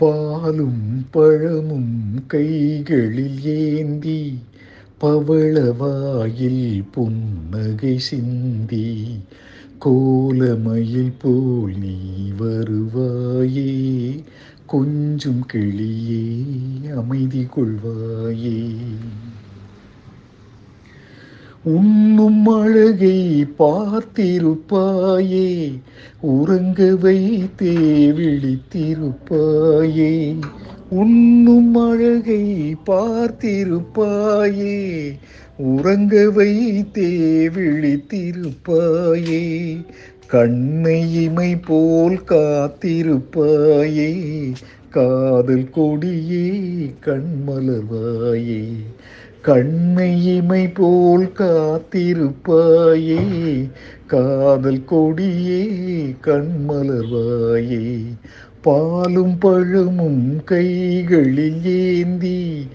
[0.00, 4.38] பாலும் பழமும் கைகளில் ஏந்தி
[4.98, 8.86] பவளவாயில் புன்னகை சிந்தி
[9.78, 11.96] கோலமயில் போல் நீ
[12.38, 13.72] வருவாயே
[14.66, 16.24] கொஞ்சம் கிளியே
[16.96, 18.58] அமைதி கொள்வாயே.
[21.64, 23.16] உண்ணும் அழகை
[23.58, 25.48] பார்த்திருப்பாயே
[26.28, 27.74] உறங்க வைத்தே
[28.16, 30.14] விழித்திருப்பாயே
[30.92, 32.44] உண்ணும் அழகை
[32.86, 34.78] பார்த்திருப்பாயே
[35.66, 37.10] உறங்க வைத்தே
[37.56, 39.44] விழித்திருப்பாயே
[40.26, 44.10] கண்ணை இமை போல் காத்திருப்பாயே
[44.90, 46.46] காதல் கொடியே
[47.04, 48.62] கண்மலர்வாயே
[49.42, 50.40] கண்ணை
[50.74, 53.20] போல் காத்திருப்பாயே
[54.06, 55.62] காதல் கொடியே
[56.22, 57.86] கண்மலர்வாயே.
[58.62, 62.66] பாலும் பழமும் கைகளில் ஏந்தி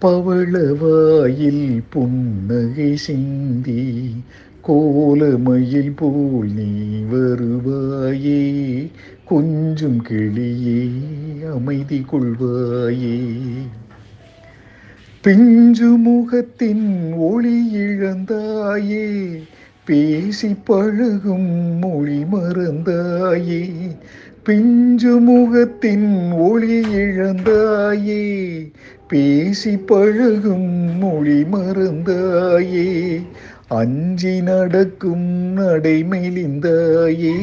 [0.00, 3.84] பவளவாயில் புன்னகை சிந்தி
[4.68, 6.72] கோலமயில் போல் நீ
[7.12, 8.42] வருவாயே
[9.24, 10.80] கொஞ்சம் கிளியே
[11.54, 13.18] அமைதி கொள்வாயே.
[15.28, 16.84] பிஞ்சு முகத்தின்
[17.20, 19.08] ஒளி இழந்தாயே
[19.84, 23.60] பேசி பழகும் மொழி மறந்தாயே
[24.42, 28.24] பிஞ்சு முகத்தின் ஒளி இழந்தாயே
[29.08, 32.88] பேசி பழகும் மொழி மறந்தாயே
[33.68, 37.34] அஞ்சி நடக்கும் நடைமெலிந்தாயே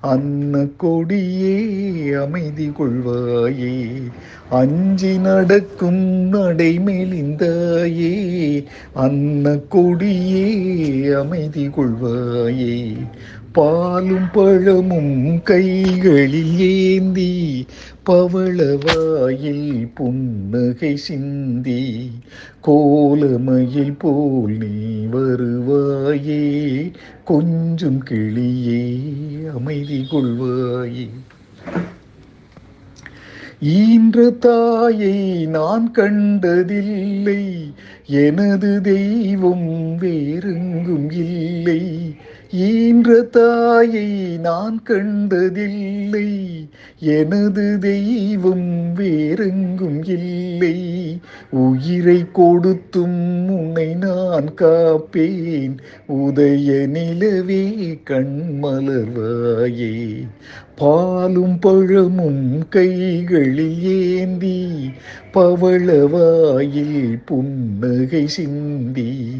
[0.00, 4.02] அன்ன கொடியே அமைதி கொள்வாயே.
[4.50, 8.12] அஞ்சி நடக்கும் நடைமெலிந்தாயே
[8.94, 12.96] அன்ன கொடியே அமைதி கொள்வாயே.
[13.54, 17.66] பாலும் பழமும் கைகளில் ஏந்தி
[18.04, 22.10] பவளவாயில் புன்னகை சிந்தி
[22.66, 24.74] கோலமயில் போல் நீ
[25.12, 26.44] வருவாயே
[27.24, 28.82] கொஞ்சம் கிளியே
[29.54, 31.08] அமைதி கொள்வாயே.
[33.62, 37.42] ஈன்ற தாயை நான் கண்டதில்லை
[38.06, 41.82] எனது தெய்வம் வேறெங்கும் இல்லை
[42.54, 46.28] ஈன்ற தாயை நான் கண்டதில்லை.
[46.98, 50.76] எனது தெய்வம் வேறெங்கும் இல்லை.
[51.50, 53.23] உயிரை கொடுத்தும்
[54.34, 55.76] நான் காப்பேன்.
[56.08, 60.26] உதய நிலவே கண்மலர்வாயே.
[60.76, 64.90] பாலும் பழமும் கைகளில் ஏந்தி.
[65.32, 69.30] பவளவாயில் புன்னகை சிந்தி.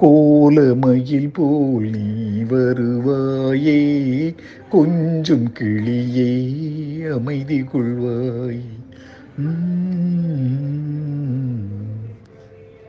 [0.00, 4.34] கோலமயில் போல் நீ வருவாயே.
[4.70, 8.60] கொஞ்சம் கிளியே அமைதி கொள்வாய்.
[9.38, 11.13] உம்